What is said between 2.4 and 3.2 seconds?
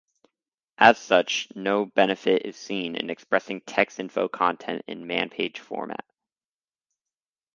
is seen in